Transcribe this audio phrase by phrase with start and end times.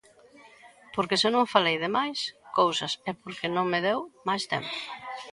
[0.95, 2.19] Porque se non falei de máis
[2.57, 4.73] cousas é porque non me deu máis tempo.